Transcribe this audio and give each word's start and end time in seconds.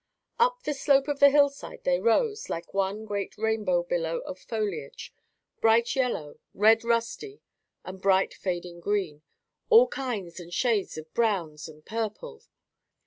Up 0.39 0.63
the 0.63 0.73
slope 0.73 1.07
of 1.07 1.19
the 1.19 1.29
hillside 1.29 1.83
they 1.83 1.99
rose 1.99 2.49
like 2.49 2.73
one 2.73 3.05
great 3.05 3.37
rainbow 3.37 3.83
billow 3.83 4.17
of 4.21 4.39
foliage—bright 4.39 5.95
yellow, 5.95 6.39
red 6.55 6.83
rusty 6.83 7.39
and 7.85 8.01
bright 8.01 8.33
fading 8.33 8.79
green, 8.79 9.21
all 9.69 9.87
kinds 9.87 10.39
and 10.39 10.51
shades 10.51 10.97
of 10.97 11.13
brown 11.13 11.55
and 11.67 11.85
purple. 11.85 12.41